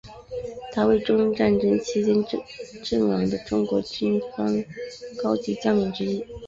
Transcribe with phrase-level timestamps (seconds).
[0.73, 2.25] 他为中日战争期间
[2.83, 4.65] 阵亡的中国军方
[5.21, 6.25] 高级将领之一。